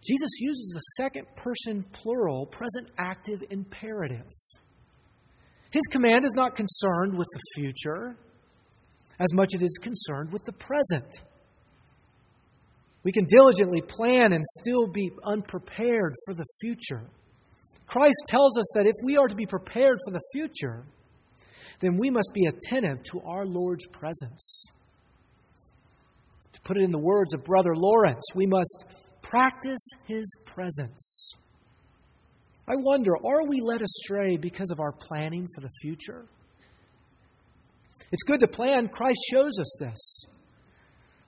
Jesus 0.01 0.29
uses 0.39 0.71
the 0.73 1.03
second 1.03 1.27
person 1.37 1.85
plural, 1.93 2.45
present 2.47 2.89
active 2.97 3.43
imperative. 3.49 4.25
His 5.71 5.83
command 5.91 6.25
is 6.25 6.33
not 6.35 6.55
concerned 6.55 7.17
with 7.17 7.27
the 7.33 7.61
future 7.61 8.15
as 9.19 9.33
much 9.33 9.49
as 9.55 9.61
it 9.61 9.65
is 9.65 9.79
concerned 9.81 10.31
with 10.31 10.43
the 10.43 10.51
present. 10.53 11.23
We 13.03 13.11
can 13.11 13.25
diligently 13.25 13.81
plan 13.81 14.33
and 14.33 14.43
still 14.45 14.87
be 14.87 15.11
unprepared 15.23 16.15
for 16.25 16.33
the 16.33 16.45
future. 16.61 17.03
Christ 17.85 18.23
tells 18.27 18.57
us 18.57 18.65
that 18.75 18.87
if 18.87 18.95
we 19.03 19.17
are 19.17 19.27
to 19.27 19.35
be 19.35 19.45
prepared 19.45 19.99
for 20.05 20.11
the 20.11 20.21
future, 20.33 20.85
then 21.79 21.97
we 21.97 22.09
must 22.09 22.31
be 22.33 22.47
attentive 22.47 23.03
to 23.03 23.21
our 23.25 23.45
Lord's 23.45 23.85
presence. 23.87 24.71
Put 26.63 26.77
it 26.77 26.83
in 26.83 26.91
the 26.91 26.99
words 26.99 27.33
of 27.33 27.43
Brother 27.43 27.75
Lawrence, 27.75 28.23
we 28.35 28.45
must 28.45 28.85
practice 29.21 29.85
his 30.07 30.35
presence. 30.45 31.33
I 32.67 32.73
wonder, 32.77 33.15
are 33.17 33.47
we 33.47 33.59
led 33.61 33.81
astray 33.81 34.37
because 34.37 34.71
of 34.71 34.79
our 34.79 34.93
planning 34.93 35.47
for 35.53 35.61
the 35.61 35.71
future? 35.81 36.25
It's 38.11 38.23
good 38.23 38.39
to 38.39 38.47
plan, 38.47 38.87
Christ 38.87 39.19
shows 39.31 39.59
us 39.59 39.75
this. 39.79 40.25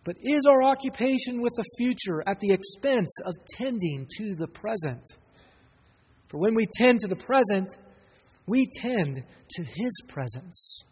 But 0.05 0.17
is 0.21 0.45
our 0.47 0.63
occupation 0.63 1.41
with 1.41 1.53
the 1.55 1.65
future 1.77 2.23
at 2.27 2.39
the 2.39 2.53
expense 2.53 3.11
of 3.25 3.33
tending 3.57 4.07
to 4.17 4.35
the 4.35 4.47
present? 4.47 5.03
For 6.29 6.37
when 6.37 6.55
we 6.55 6.67
tend 6.77 6.99
to 6.99 7.07
the 7.07 7.15
present, 7.15 7.75
we 8.45 8.67
tend 8.81 9.15
to 9.15 9.63
His 9.63 10.01
presence. 10.07 10.83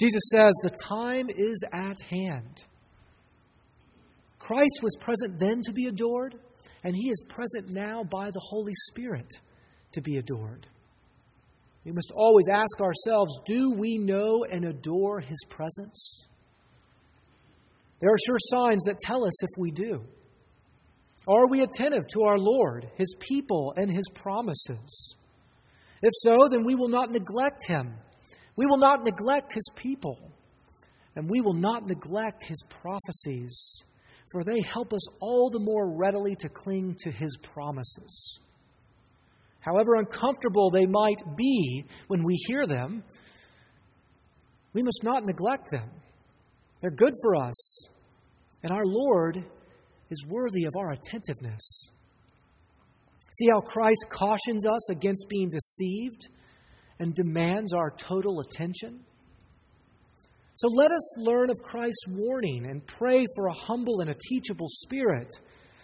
Jesus 0.00 0.22
says, 0.32 0.54
The 0.62 0.76
time 0.82 1.26
is 1.28 1.62
at 1.72 1.98
hand. 2.10 2.64
Christ 4.38 4.80
was 4.82 4.96
present 5.00 5.38
then 5.38 5.60
to 5.62 5.72
be 5.72 5.86
adored, 5.86 6.36
and 6.84 6.94
he 6.94 7.10
is 7.10 7.22
present 7.28 7.70
now 7.70 8.04
by 8.04 8.30
the 8.30 8.40
Holy 8.42 8.74
Spirit 8.74 9.28
to 9.92 10.00
be 10.00 10.16
adored. 10.16 10.66
We 11.84 11.92
must 11.92 12.12
always 12.14 12.46
ask 12.52 12.80
ourselves 12.80 13.40
do 13.46 13.72
we 13.72 13.98
know 13.98 14.44
and 14.50 14.64
adore 14.64 15.20
his 15.20 15.38
presence? 15.48 16.26
There 18.00 18.10
are 18.10 18.18
sure 18.26 18.36
signs 18.38 18.84
that 18.84 19.00
tell 19.00 19.24
us 19.24 19.42
if 19.42 19.50
we 19.58 19.70
do. 19.70 20.04
Are 21.26 21.48
we 21.48 21.62
attentive 21.62 22.06
to 22.14 22.22
our 22.22 22.38
Lord, 22.38 22.90
his 22.96 23.14
people, 23.18 23.74
and 23.76 23.90
his 23.90 24.08
promises? 24.14 25.14
If 26.00 26.10
so, 26.12 26.48
then 26.50 26.64
we 26.64 26.74
will 26.74 26.88
not 26.88 27.10
neglect 27.10 27.66
him. 27.66 27.94
We 28.56 28.66
will 28.66 28.78
not 28.78 29.04
neglect 29.04 29.52
his 29.52 29.68
people. 29.74 30.32
And 31.16 31.28
we 31.28 31.40
will 31.40 31.54
not 31.54 31.86
neglect 31.86 32.44
his 32.44 32.62
prophecies 32.68 33.82
for 34.30 34.44
they 34.44 34.60
help 34.72 34.92
us 34.92 35.00
all 35.20 35.50
the 35.50 35.58
more 35.58 35.96
readily 35.96 36.34
to 36.36 36.48
cling 36.48 36.96
to 37.00 37.10
his 37.10 37.36
promises. 37.42 38.38
However 39.60 39.96
uncomfortable 39.96 40.70
they 40.70 40.86
might 40.86 41.22
be 41.36 41.84
when 42.08 42.22
we 42.22 42.34
hear 42.46 42.66
them, 42.66 43.02
we 44.72 44.82
must 44.82 45.02
not 45.02 45.24
neglect 45.24 45.70
them. 45.70 45.90
They're 46.80 46.90
good 46.90 47.14
for 47.22 47.36
us, 47.36 47.88
and 48.62 48.72
our 48.72 48.84
Lord 48.84 49.44
is 50.10 50.24
worthy 50.26 50.64
of 50.64 50.76
our 50.76 50.92
attentiveness. 50.92 51.90
See 53.32 53.48
how 53.52 53.60
Christ 53.60 54.06
cautions 54.10 54.66
us 54.66 54.90
against 54.90 55.26
being 55.28 55.50
deceived 55.50 56.28
and 56.98 57.14
demands 57.14 57.72
our 57.74 57.90
total 57.90 58.40
attention? 58.40 59.00
So 60.58 60.66
let 60.74 60.90
us 60.90 61.18
learn 61.18 61.50
of 61.50 61.62
Christ's 61.62 62.08
warning 62.08 62.66
and 62.66 62.84
pray 62.84 63.24
for 63.36 63.46
a 63.46 63.52
humble 63.52 64.00
and 64.00 64.10
a 64.10 64.16
teachable 64.28 64.66
spirit 64.68 65.32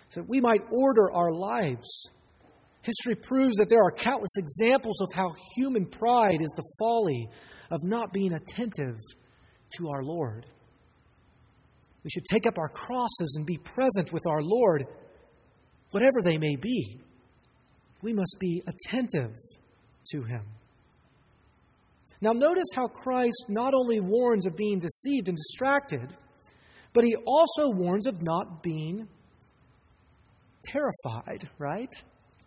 so 0.08 0.20
that 0.20 0.28
we 0.28 0.40
might 0.40 0.62
order 0.68 1.12
our 1.12 1.30
lives. 1.30 2.10
History 2.82 3.14
proves 3.14 3.54
that 3.58 3.68
there 3.68 3.84
are 3.84 3.92
countless 3.92 4.36
examples 4.36 5.00
of 5.00 5.12
how 5.14 5.32
human 5.54 5.86
pride 5.86 6.42
is 6.42 6.50
the 6.56 6.68
folly 6.76 7.28
of 7.70 7.84
not 7.84 8.12
being 8.12 8.32
attentive 8.32 8.98
to 9.78 9.90
our 9.90 10.02
Lord. 10.02 10.44
We 12.02 12.10
should 12.10 12.24
take 12.24 12.44
up 12.44 12.58
our 12.58 12.68
crosses 12.68 13.36
and 13.36 13.46
be 13.46 13.58
present 13.58 14.12
with 14.12 14.26
our 14.28 14.42
Lord, 14.42 14.86
whatever 15.92 16.20
they 16.20 16.36
may 16.36 16.56
be. 16.56 17.00
We 18.02 18.12
must 18.12 18.38
be 18.40 18.60
attentive 18.66 19.36
to 20.10 20.22
Him. 20.24 20.46
Now, 22.24 22.32
notice 22.32 22.68
how 22.74 22.86
Christ 22.86 23.44
not 23.50 23.74
only 23.74 24.00
warns 24.00 24.46
of 24.46 24.56
being 24.56 24.78
deceived 24.78 25.28
and 25.28 25.36
distracted, 25.36 26.16
but 26.94 27.04
he 27.04 27.14
also 27.16 27.76
warns 27.76 28.06
of 28.06 28.22
not 28.22 28.62
being 28.62 29.06
terrified, 30.64 31.50
right? 31.58 31.92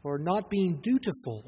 Or 0.03 0.17
not 0.17 0.50
being 0.50 0.79
dutiful. 0.81 1.43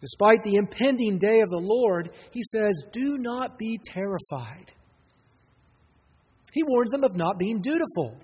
Despite 0.00 0.42
the 0.42 0.54
impending 0.54 1.18
day 1.18 1.40
of 1.40 1.50
the 1.50 1.60
Lord, 1.60 2.12
he 2.30 2.40
says, 2.42 2.72
Do 2.92 3.18
not 3.18 3.58
be 3.58 3.78
terrified. 3.84 4.72
He 6.54 6.62
warns 6.62 6.92
them 6.92 7.04
of 7.04 7.14
not 7.14 7.38
being 7.38 7.60
dutiful. 7.60 8.16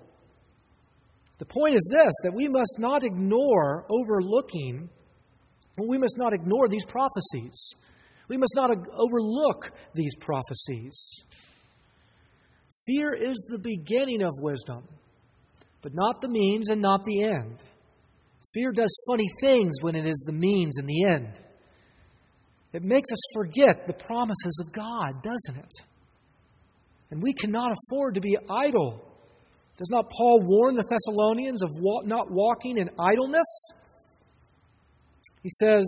The 1.37 1.45
point 1.45 1.75
is 1.75 1.87
this 1.91 2.13
that 2.23 2.33
we 2.33 2.47
must 2.47 2.77
not 2.79 3.03
ignore 3.03 3.85
overlooking, 3.87 4.89
we 5.77 5.99
must 5.99 6.17
not 6.17 6.33
ignore 6.33 6.67
these 6.67 6.85
prophecies. 6.85 7.75
We 8.29 8.37
must 8.37 8.53
not 8.55 8.69
overlook 8.71 9.71
these 9.93 10.15
prophecies. 10.15 11.23
Fear 12.85 13.13
is 13.13 13.45
the 13.47 13.59
beginning 13.59 14.21
of 14.23 14.31
wisdom, 14.39 14.87
but 15.81 15.93
not 15.93 16.21
the 16.21 16.29
means 16.29 16.69
and 16.69 16.81
not 16.81 17.05
the 17.05 17.23
end. 17.23 17.63
Fear 18.53 18.71
does 18.73 19.03
funny 19.07 19.27
things 19.41 19.73
when 19.81 19.95
it 19.95 20.05
is 20.05 20.23
the 20.25 20.33
means 20.33 20.77
and 20.77 20.87
the 20.87 21.05
end. 21.09 21.39
It 22.73 22.83
makes 22.83 23.11
us 23.11 23.19
forget 23.33 23.87
the 23.87 23.93
promises 23.93 24.61
of 24.65 24.73
God, 24.73 25.21
doesn't 25.21 25.63
it? 25.63 25.71
And 27.11 27.21
we 27.21 27.33
cannot 27.33 27.71
afford 27.71 28.15
to 28.15 28.21
be 28.21 28.35
idle. 28.49 28.99
Does 29.77 29.89
not 29.91 30.09
Paul 30.09 30.41
warn 30.43 30.75
the 30.75 30.87
Thessalonians 30.89 31.61
of 31.63 31.69
not 32.05 32.31
walking 32.31 32.77
in 32.77 32.89
idleness? 32.99 33.71
He 35.41 35.49
says, 35.49 35.85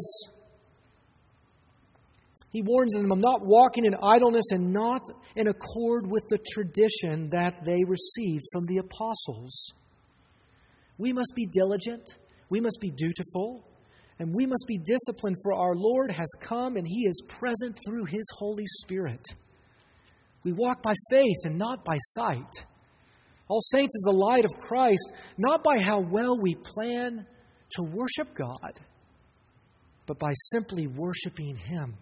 he 2.56 2.62
warns 2.62 2.94
them 2.94 3.12
of 3.12 3.20
not 3.20 3.46
walking 3.46 3.84
in 3.84 3.94
idleness 4.02 4.46
and 4.52 4.72
not 4.72 5.02
in 5.36 5.48
accord 5.48 6.10
with 6.10 6.24
the 6.30 6.40
tradition 6.54 7.30
that 7.32 7.66
they 7.66 7.84
received 7.84 8.46
from 8.54 8.64
the 8.66 8.78
apostles. 8.78 9.74
We 10.98 11.12
must 11.12 11.34
be 11.36 11.48
diligent 11.52 12.16
we 12.50 12.60
must 12.60 12.80
be 12.80 12.92
dutiful 12.92 13.64
and 14.18 14.34
we 14.34 14.46
must 14.46 14.64
be 14.68 14.78
disciplined, 14.78 15.36
for 15.44 15.54
our 15.54 15.76
Lord 15.76 16.10
has 16.10 16.30
come 16.40 16.78
and 16.78 16.88
He 16.88 17.06
is 17.06 17.22
present 17.28 17.78
through 17.86 18.06
His 18.06 18.24
Holy 18.38 18.64
Spirit. 18.66 19.26
We 20.44 20.54
walk 20.54 20.82
by 20.82 20.94
faith 21.12 21.40
and 21.44 21.58
not 21.58 21.84
by 21.84 21.98
sight. 22.00 22.66
All 23.50 23.62
Saints 23.62 23.94
is 23.94 24.04
the 24.06 24.18
light 24.18 24.46
of 24.46 24.52
Christ, 24.62 25.12
not 25.38 25.64
by 25.64 25.84
how 25.84 26.00
well 26.00 26.40
we 26.42 26.56
plan 26.56 27.26
to 27.72 27.84
worship 27.84 28.34
God, 28.36 28.80
but 30.06 30.18
by 30.18 30.32
simply 30.54 30.88
worshiping 30.88 31.58
Him. 31.58 31.98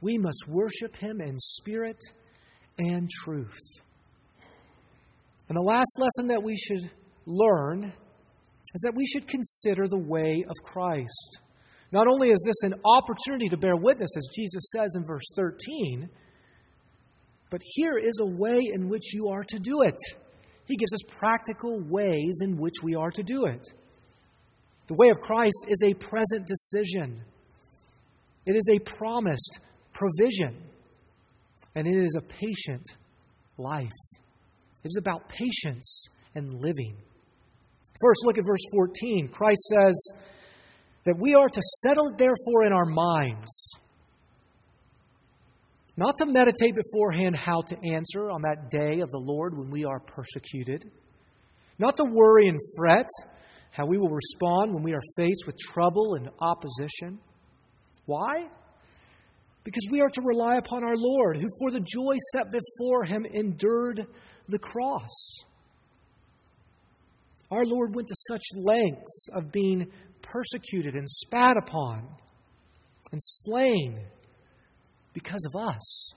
We 0.00 0.18
must 0.18 0.46
worship 0.48 0.96
Him 0.96 1.20
in 1.20 1.34
spirit 1.38 1.98
and 2.78 3.10
truth. 3.10 3.58
And 5.48 5.56
the 5.56 5.62
last 5.62 5.98
lesson 5.98 6.28
that 6.28 6.42
we 6.42 6.56
should 6.56 6.90
learn 7.26 7.84
is 8.74 8.82
that 8.82 8.94
we 8.94 9.06
should 9.06 9.26
consider 9.26 9.86
the 9.88 9.98
way 9.98 10.44
of 10.48 10.54
Christ. 10.62 11.40
Not 11.90 12.06
only 12.06 12.30
is 12.30 12.44
this 12.46 12.70
an 12.70 12.80
opportunity 12.84 13.48
to 13.48 13.56
bear 13.56 13.76
witness, 13.76 14.10
as 14.16 14.28
Jesus 14.34 14.70
says 14.76 14.94
in 14.94 15.06
verse 15.06 15.24
13, 15.34 16.08
but 17.50 17.62
here 17.64 17.98
is 17.98 18.20
a 18.20 18.26
way 18.26 18.60
in 18.74 18.88
which 18.88 19.14
you 19.14 19.28
are 19.28 19.42
to 19.42 19.58
do 19.58 19.82
it. 19.82 19.96
He 20.66 20.76
gives 20.76 20.92
us 20.92 21.16
practical 21.18 21.80
ways 21.80 22.40
in 22.42 22.58
which 22.58 22.82
we 22.82 22.94
are 22.94 23.10
to 23.10 23.22
do 23.22 23.46
it. 23.46 23.66
The 24.88 24.94
way 24.94 25.08
of 25.08 25.20
Christ 25.20 25.66
is 25.68 25.82
a 25.82 25.94
present 25.94 26.46
decision, 26.46 27.22
it 28.44 28.54
is 28.54 28.68
a 28.70 28.78
promised 28.78 29.60
provision, 29.98 30.62
and 31.74 31.86
it 31.86 32.00
is 32.00 32.16
a 32.16 32.22
patient 32.22 32.84
life. 33.56 33.88
It 34.84 34.86
is 34.86 34.96
about 34.98 35.28
patience 35.28 36.06
and 36.34 36.54
living. 36.54 36.96
First, 38.00 38.20
look 38.24 38.38
at 38.38 38.44
verse 38.46 38.60
14. 38.72 39.28
Christ 39.28 39.60
says 39.74 40.12
that 41.04 41.16
we 41.18 41.34
are 41.34 41.48
to 41.48 41.60
settle 41.84 42.12
therefore 42.16 42.64
in 42.66 42.72
our 42.72 42.84
minds. 42.84 43.72
Not 45.96 46.16
to 46.18 46.26
meditate 46.26 46.76
beforehand 46.76 47.34
how 47.34 47.62
to 47.62 47.76
answer 47.92 48.30
on 48.30 48.40
that 48.42 48.70
day 48.70 49.00
of 49.00 49.10
the 49.10 49.18
Lord 49.18 49.58
when 49.58 49.68
we 49.68 49.84
are 49.84 49.98
persecuted. 49.98 50.88
Not 51.80 51.96
to 51.96 52.04
worry 52.08 52.48
and 52.48 52.58
fret 52.76 53.08
how 53.72 53.86
we 53.86 53.98
will 53.98 54.10
respond 54.10 54.74
when 54.74 54.84
we 54.84 54.92
are 54.92 55.02
faced 55.16 55.44
with 55.46 55.56
trouble 55.58 56.14
and 56.14 56.28
opposition. 56.40 57.18
Why? 58.06 58.46
Because 59.68 59.86
we 59.90 60.00
are 60.00 60.08
to 60.08 60.22
rely 60.24 60.56
upon 60.56 60.82
our 60.82 60.96
Lord, 60.96 61.36
who 61.36 61.48
for 61.58 61.70
the 61.70 61.80
joy 61.80 62.16
set 62.32 62.50
before 62.50 63.04
him 63.04 63.26
endured 63.26 64.06
the 64.48 64.58
cross 64.58 65.44
our 67.50 67.64
Lord 67.64 67.94
went 67.94 68.08
to 68.08 68.14
such 68.28 68.42
lengths 68.56 69.28
of 69.32 69.50
being 69.50 69.90
persecuted 70.22 70.94
and 70.94 71.08
spat 71.08 71.56
upon 71.56 72.06
and 73.10 73.20
slain 73.22 73.98
because 75.14 75.46
of 75.46 75.60
us. 75.68 76.12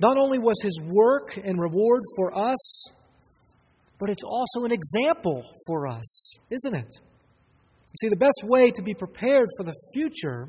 Not 0.00 0.16
only 0.16 0.38
was 0.38 0.56
his 0.62 0.80
work 0.82 1.38
and 1.42 1.60
reward 1.60 2.02
for 2.16 2.36
us, 2.36 2.84
but 3.98 4.10
it's 4.10 4.24
also 4.24 4.64
an 4.64 4.72
example 4.72 5.42
for 5.66 5.86
us, 5.86 6.32
isn't 6.50 6.74
it? 6.74 6.92
You 6.92 7.96
see, 8.00 8.08
the 8.08 8.16
best 8.16 8.42
way 8.44 8.70
to 8.70 8.82
be 8.82 8.94
prepared 8.94 9.48
for 9.56 9.64
the 9.64 9.74
future 9.92 10.48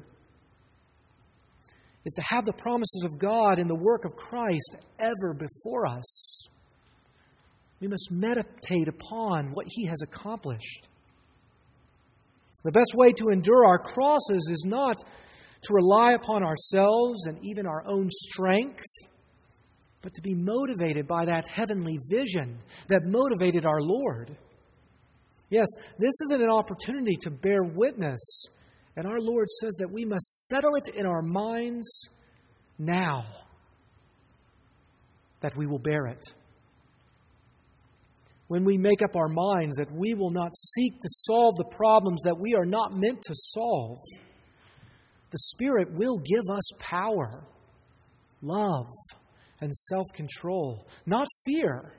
is 2.06 2.14
to 2.14 2.22
have 2.22 2.46
the 2.46 2.54
promises 2.54 3.04
of 3.06 3.20
God 3.20 3.60
and 3.60 3.70
the 3.70 3.76
work 3.76 4.06
of 4.06 4.16
Christ 4.16 4.78
ever 5.00 5.34
before 5.34 5.86
us. 5.86 6.48
We 7.80 7.88
must 7.88 8.10
meditate 8.12 8.88
upon 8.88 9.52
what 9.54 9.66
He 9.70 9.86
has 9.86 10.02
accomplished. 10.02 10.88
The 12.64 12.72
best 12.72 12.94
way 12.96 13.12
to 13.14 13.30
endure 13.30 13.66
our 13.66 13.80
crosses 13.80 14.48
is 14.52 14.64
not 14.66 14.98
to 14.98 15.74
rely 15.74 16.14
upon 16.14 16.44
ourselves 16.44 17.26
and 17.28 17.38
even 17.44 17.66
our 17.66 17.84
own 17.88 18.08
strength, 18.10 18.86
but 20.02 20.14
to 20.14 20.22
be 20.22 20.34
motivated 20.34 21.08
by 21.08 21.26
that 21.26 21.48
heavenly 21.48 22.00
vision 22.10 22.60
that 22.90 23.02
motivated 23.06 23.66
our 23.66 23.82
Lord. 23.82 24.36
Yes, 25.50 25.68
this 26.00 26.14
is 26.24 26.30
an 26.32 26.50
opportunity 26.50 27.16
to 27.22 27.30
bear 27.30 27.64
witness, 27.64 28.20
and 28.96 29.06
our 29.06 29.20
Lord 29.20 29.48
says 29.62 29.74
that 29.80 29.92
we 29.92 30.06
must 30.06 30.48
settle 30.48 30.76
it 30.76 30.96
in 30.96 31.06
our 31.06 31.22
minds 31.22 32.10
now 32.78 33.26
that 35.42 35.54
we 35.58 35.66
will 35.66 35.80
bear 35.80 36.08
it 36.08 36.24
when 38.52 38.66
we 38.66 38.78
make 38.78 39.02
up 39.02 39.16
our 39.16 39.30
minds 39.30 39.78
that 39.78 39.90
we 39.96 40.14
will 40.14 40.30
not 40.30 40.54
seek 40.54 40.92
to 41.00 41.08
solve 41.08 41.56
the 41.56 41.74
problems 41.74 42.22
that 42.26 42.38
we 42.38 42.54
are 42.54 42.66
not 42.66 42.92
meant 42.94 43.24
to 43.24 43.34
solve, 43.34 43.98
the 45.30 45.40
Spirit 45.40 45.88
will 45.94 46.18
give 46.18 46.44
us 46.54 46.70
power, 46.78 47.46
love, 48.42 48.88
and 49.62 49.74
self 49.74 50.06
control. 50.14 50.86
Not 51.06 51.28
fear, 51.46 51.94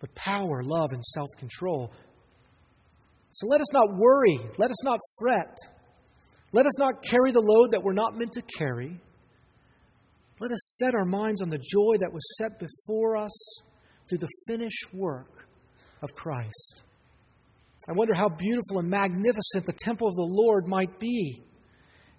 but 0.00 0.14
power, 0.14 0.62
love, 0.62 0.92
and 0.92 1.04
self 1.04 1.28
control. 1.38 1.92
So 3.32 3.46
let 3.46 3.60
us 3.60 3.70
not 3.74 3.88
worry. 3.98 4.38
Let 4.56 4.70
us 4.70 4.82
not 4.82 4.98
fret. 5.18 5.58
Let 6.52 6.66
us 6.66 6.78
not 6.78 7.02
carry 7.02 7.32
the 7.32 7.40
load 7.40 7.70
that 7.72 7.82
we're 7.82 7.92
not 7.92 8.16
meant 8.16 8.32
to 8.32 8.42
carry. 8.42 9.00
Let 10.40 10.52
us 10.52 10.78
set 10.78 10.94
our 10.94 11.04
minds 11.04 11.42
on 11.42 11.50
the 11.50 11.58
joy 11.58 11.98
that 12.00 12.12
was 12.12 12.22
set 12.38 12.58
before 12.58 13.16
us 13.16 13.62
through 14.08 14.18
the 14.18 14.28
finished 14.48 14.92
work 14.92 15.46
of 16.02 16.14
Christ. 16.14 16.82
I 17.88 17.92
wonder 17.92 18.14
how 18.14 18.28
beautiful 18.28 18.78
and 18.78 18.88
magnificent 18.88 19.66
the 19.66 19.72
temple 19.72 20.08
of 20.08 20.14
the 20.14 20.28
Lord 20.28 20.66
might 20.66 20.98
be 20.98 21.40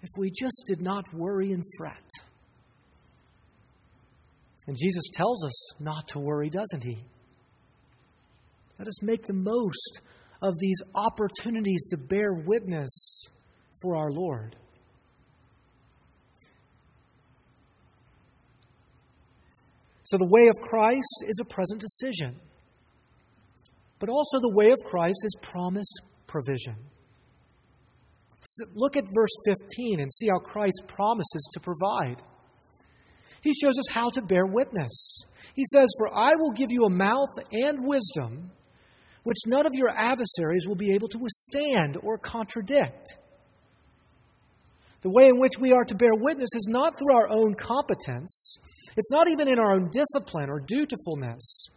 if 0.02 0.10
we 0.18 0.32
just 0.32 0.64
did 0.68 0.82
not 0.82 1.06
worry 1.14 1.52
and 1.52 1.64
fret. 1.78 2.10
And 4.68 4.78
Jesus 4.78 5.04
tells 5.14 5.44
us 5.44 5.74
not 5.80 6.08
to 6.10 6.20
worry, 6.20 6.50
doesn't 6.50 6.84
he? 6.84 7.04
Let 8.80 8.88
us 8.88 9.04
make 9.04 9.28
the 9.28 9.34
most 9.34 10.02
of 10.42 10.54
these 10.60 10.82
opportunities 10.96 11.88
to 11.92 11.98
bear 11.98 12.34
witness 12.46 13.28
for 13.82 13.96
our 13.96 14.12
Lord. 14.12 14.56
So, 20.04 20.18
the 20.18 20.30
way 20.30 20.48
of 20.48 20.56
Christ 20.68 21.26
is 21.28 21.40
a 21.42 21.46
present 21.46 21.80
decision 21.80 22.40
but 24.02 24.10
also 24.10 24.40
the 24.42 24.50
way 24.50 24.72
of 24.72 24.80
Christ 24.84 25.20
is 25.24 25.36
promised 25.44 26.02
provision. 26.26 26.76
So 28.44 28.66
look 28.74 28.98
at 28.98 29.04
verse 29.14 29.30
15 29.46 30.00
and 30.00 30.12
see 30.12 30.28
how 30.28 30.40
Christ 30.40 30.82
promises 30.88 31.48
to 31.54 31.60
provide. 31.60 32.22
He 33.44 33.54
shows 33.54 33.78
us 33.78 33.94
how 33.94 34.10
to 34.10 34.22
bear 34.24 34.46
witness. 34.48 35.24
He 35.54 35.64
says, 35.72 35.88
For 36.00 36.18
I 36.18 36.32
will 36.36 36.52
give 36.52 36.72
you 36.72 36.86
a 36.86 36.90
mouth 36.90 37.30
and 37.52 37.78
wisdom 37.82 38.52
which 39.24 39.38
none 39.46 39.68
of 39.68 39.76
your 39.76 39.90
adversaries 39.90 40.66
will 40.68 40.76
be 40.76 40.96
able 40.96 41.08
to 41.08 41.20
withstand 41.20 41.96
or 42.02 42.18
contradict. 42.18 43.20
The 45.02 45.10
way 45.10 45.28
in 45.28 45.40
which 45.40 45.54
we 45.60 45.72
are 45.72 45.84
to 45.84 45.96
bear 45.96 46.14
witness 46.14 46.50
is 46.56 46.68
not 46.70 46.98
through 46.98 47.16
our 47.16 47.30
own 47.30 47.56
competence, 47.56 48.58
it's 48.96 49.12
not 49.12 49.30
even 49.30 49.48
in 49.48 49.58
our 49.58 49.74
own 49.74 49.90
discipline 49.92 50.50
or 50.50 50.60
dutifulness. 50.60 51.68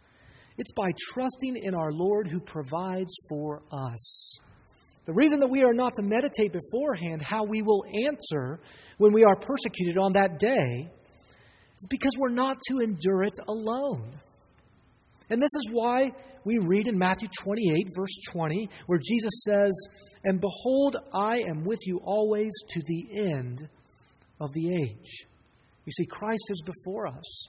It's 0.57 0.71
by 0.71 0.91
trusting 1.13 1.57
in 1.57 1.75
our 1.75 1.91
Lord 1.91 2.27
who 2.27 2.39
provides 2.39 3.13
for 3.27 3.61
us. 3.71 4.37
The 5.05 5.13
reason 5.13 5.39
that 5.39 5.49
we 5.49 5.63
are 5.63 5.73
not 5.73 5.95
to 5.95 6.01
meditate 6.01 6.53
beforehand 6.53 7.21
how 7.21 7.43
we 7.43 7.61
will 7.61 7.83
answer 8.07 8.59
when 8.97 9.13
we 9.13 9.23
are 9.23 9.35
persecuted 9.35 9.97
on 9.97 10.13
that 10.13 10.39
day 10.39 10.89
is 11.79 11.87
because 11.89 12.13
we're 12.17 12.29
not 12.29 12.57
to 12.69 12.79
endure 12.79 13.23
it 13.23 13.37
alone. 13.47 14.13
And 15.29 15.41
this 15.41 15.53
is 15.55 15.69
why 15.71 16.11
we 16.43 16.57
read 16.59 16.87
in 16.87 16.97
Matthew 16.97 17.27
28, 17.43 17.89
verse 17.95 18.17
20, 18.31 18.69
where 18.85 18.99
Jesus 18.99 19.43
says, 19.43 19.71
And 20.25 20.41
behold, 20.41 20.97
I 21.13 21.37
am 21.47 21.63
with 21.63 21.79
you 21.85 22.01
always 22.03 22.51
to 22.69 22.81
the 22.85 23.07
end 23.31 23.69
of 24.41 24.51
the 24.53 24.75
age. 24.75 25.25
You 25.85 25.91
see, 25.91 26.05
Christ 26.07 26.43
is 26.49 26.63
before 26.65 27.07
us. 27.07 27.47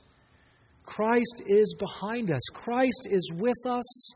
Christ 0.85 1.43
is 1.47 1.75
behind 1.79 2.31
us, 2.31 2.41
Christ 2.53 3.09
is 3.11 3.33
with 3.35 3.57
us, 3.69 4.12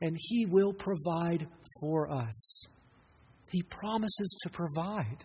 and 0.00 0.16
He 0.18 0.46
will 0.46 0.72
provide 0.72 1.46
for 1.80 2.10
us. 2.10 2.66
He 3.50 3.62
promises 3.62 4.36
to 4.42 4.50
provide. 4.50 5.24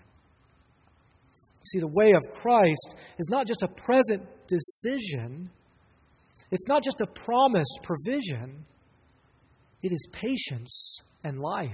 See, 1.65 1.79
the 1.79 1.87
way 1.87 2.11
of 2.11 2.33
Christ 2.33 2.95
is 3.17 3.29
not 3.31 3.47
just 3.47 3.63
a 3.63 3.67
present 3.67 4.23
decision, 4.47 5.49
it's 6.51 6.67
not 6.67 6.83
just 6.83 7.01
a 7.01 7.07
promised 7.07 7.79
provision, 7.81 8.65
it 9.81 9.91
is 9.91 10.07
patience 10.11 10.99
and 11.23 11.39
life. 11.39 11.71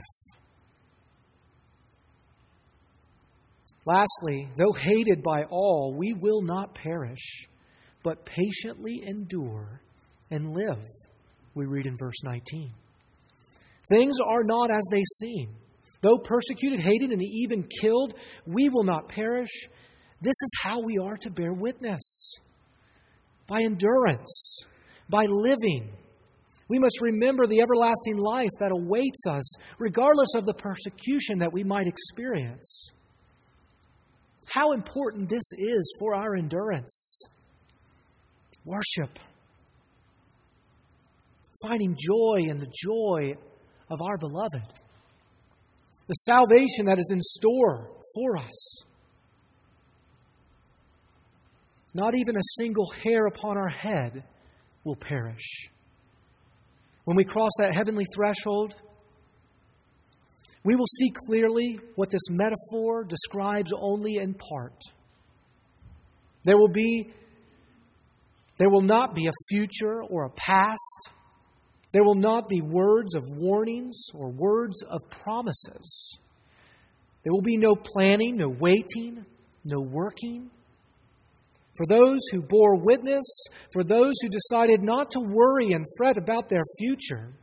Lastly, 3.86 4.50
though 4.58 4.74
hated 4.74 5.22
by 5.24 5.44
all, 5.50 5.94
we 5.98 6.14
will 6.14 6.42
not 6.42 6.74
perish, 6.74 7.48
but 8.04 8.26
patiently 8.26 9.04
endure 9.06 9.82
and 10.32 10.54
live, 10.54 10.84
we 11.54 11.66
read 11.66 11.86
in 11.86 11.98
verse 11.98 12.24
19. 12.24 12.72
Things 13.90 14.18
are 14.26 14.44
not 14.44 14.72
as 14.72 14.84
they 14.92 15.04
seem. 15.22 15.50
Though 16.02 16.18
persecuted, 16.18 16.80
hated, 16.80 17.12
and 17.12 17.22
even 17.22 17.68
killed, 17.82 18.14
we 18.46 18.70
will 18.70 18.84
not 18.84 19.10
perish. 19.10 19.52
This 20.22 20.30
is 20.32 20.52
how 20.62 20.82
we 20.82 20.98
are 20.98 21.18
to 21.18 21.30
bear 21.30 21.54
witness 21.54 22.34
by 23.48 23.62
endurance, 23.64 24.60
by 25.10 25.26
living. 25.30 25.92
We 26.70 26.80
must 26.80 27.00
remember 27.02 27.46
the 27.46 27.62
everlasting 27.62 28.18
life 28.18 28.50
that 28.60 28.72
awaits 28.72 29.24
us, 29.30 29.56
regardless 29.80 30.36
of 30.36 30.46
the 30.46 30.54
persecution 30.54 31.40
that 31.40 31.52
we 31.52 31.64
might 31.64 31.88
experience. 31.88 32.92
How 34.54 34.74
important 34.74 35.30
this 35.30 35.52
is 35.58 35.96
for 35.98 36.14
our 36.14 36.36
endurance. 36.36 37.24
Worship. 38.66 39.18
Finding 41.68 41.96
joy 41.96 42.50
in 42.52 42.60
the 42.60 42.72
joy 42.72 43.34
of 43.90 44.00
our 44.00 44.18
beloved. 44.20 44.68
The 46.08 46.14
salvation 46.14 46.86
that 46.86 47.00
is 47.00 47.10
in 47.12 47.20
store 47.20 47.90
for 48.14 48.38
us. 48.38 48.84
Not 51.96 52.14
even 52.14 52.36
a 52.36 52.44
single 52.60 52.92
hair 53.04 53.26
upon 53.26 53.58
our 53.58 53.70
head 53.70 54.24
will 54.84 54.98
perish. 54.98 55.70
When 57.06 57.18
we 57.18 57.24
cross 57.24 57.52
that 57.58 57.74
heavenly 57.76 58.06
threshold, 58.14 58.76
we 60.64 60.76
will 60.76 60.88
see 61.00 61.12
clearly 61.28 61.80
what 61.96 62.10
this 62.10 62.30
metaphor 62.30 63.04
describes 63.04 63.72
only 63.78 64.16
in 64.16 64.34
part. 64.34 64.80
There 66.46 66.58
will 66.58 66.72
be 66.72 67.14
there 68.58 68.70
will 68.70 68.82
not 68.82 69.16
be 69.16 69.26
a 69.28 69.32
future 69.50 70.04
or 70.04 70.26
a 70.26 70.30
past. 70.30 71.10
There 71.92 72.04
will 72.04 72.16
not 72.16 72.48
be 72.48 72.62
words 72.62 73.16
of 73.16 73.24
warnings 73.28 74.06
or 74.14 74.30
words 74.30 74.76
of 74.84 75.02
promises. 75.10 76.20
There 77.24 77.34
will 77.34 77.42
be 77.42 77.58
no 77.58 77.74
planning, 77.76 78.38
no 78.38 78.50
waiting, 78.50 79.26
no 79.66 79.80
working. 79.80 80.50
For 81.76 81.88
those 81.88 82.20
who 82.32 82.44
bore 82.44 82.76
witness, 82.76 83.26
for 83.72 83.84
those 83.84 84.14
who 84.22 84.30
decided 84.30 84.84
not 84.84 85.10
to 85.12 85.20
worry 85.20 85.72
and 85.72 85.86
fret 85.98 86.18
about 86.18 86.48
their 86.50 86.64
future, 86.78 87.34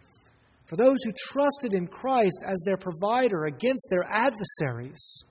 for 0.71 0.77
those 0.77 0.99
who 1.05 1.11
trusted 1.33 1.75
in 1.75 1.89
Christ 1.89 2.45
as 2.47 2.63
their 2.65 2.77
provider 2.77 3.47
against 3.47 3.89
their 3.91 4.05
adversaries, 4.05 5.25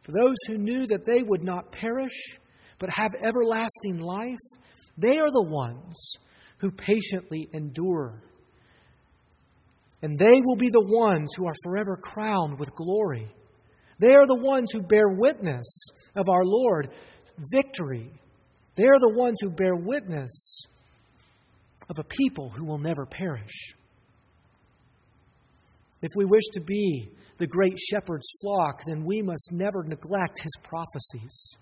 for 0.00 0.12
those 0.12 0.36
who 0.46 0.56
knew 0.56 0.86
that 0.86 1.04
they 1.04 1.22
would 1.22 1.44
not 1.44 1.70
perish 1.70 2.38
but 2.78 2.88
have 2.88 3.10
everlasting 3.22 3.98
life, 3.98 4.38
they 4.96 5.18
are 5.18 5.30
the 5.30 5.46
ones 5.46 6.14
who 6.56 6.70
patiently 6.70 7.50
endure. 7.52 8.22
And 10.00 10.18
they 10.18 10.40
will 10.42 10.56
be 10.56 10.70
the 10.70 10.88
ones 10.88 11.28
who 11.36 11.46
are 11.46 11.54
forever 11.64 11.98
crowned 12.02 12.58
with 12.58 12.74
glory. 12.74 13.30
They 13.98 14.14
are 14.14 14.26
the 14.26 14.40
ones 14.40 14.72
who 14.72 14.80
bear 14.80 15.16
witness 15.18 15.66
of 16.16 16.30
our 16.30 16.44
Lord 16.44 16.88
victory. 17.52 18.10
They 18.76 18.84
are 18.84 19.00
the 19.00 19.18
ones 19.18 19.36
who 19.42 19.50
bear 19.50 19.74
witness 19.74 20.62
of 21.90 21.98
a 21.98 22.04
people 22.04 22.48
who 22.48 22.64
will 22.64 22.78
never 22.78 23.04
perish. 23.04 23.74
If 26.02 26.10
we 26.16 26.24
wish 26.24 26.44
to 26.52 26.60
be 26.60 27.08
the 27.38 27.46
great 27.46 27.78
shepherd's 27.78 28.26
flock, 28.40 28.82
then 28.86 29.04
we 29.04 29.22
must 29.22 29.50
never 29.52 29.84
neglect 29.84 30.40
his 30.40 30.52
prophecies. 30.62 31.56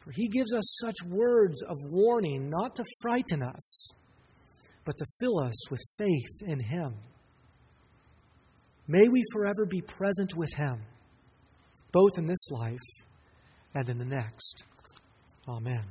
For 0.00 0.10
he 0.10 0.28
gives 0.28 0.52
us 0.52 0.78
such 0.80 0.96
words 1.08 1.62
of 1.62 1.76
warning 1.90 2.50
not 2.50 2.74
to 2.76 2.84
frighten 3.00 3.42
us, 3.42 3.88
but 4.84 4.98
to 4.98 5.06
fill 5.20 5.38
us 5.40 5.70
with 5.70 5.80
faith 5.96 6.48
in 6.48 6.58
him. 6.58 6.94
May 8.88 9.08
we 9.08 9.22
forever 9.32 9.64
be 9.64 9.80
present 9.80 10.36
with 10.36 10.52
him, 10.54 10.82
both 11.92 12.18
in 12.18 12.26
this 12.26 12.50
life 12.50 13.06
and 13.74 13.88
in 13.88 13.98
the 13.98 14.04
next. 14.04 14.64
Amen. 15.48 15.84